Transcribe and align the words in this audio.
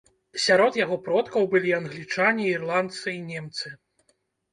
Сярод 0.43 0.77
яго 0.85 0.95
продкаў 1.07 1.45
былі 1.51 1.75
англічане, 1.79 2.47
ірландцы 2.53 3.05
і 3.17 3.21
немцы. 3.29 3.67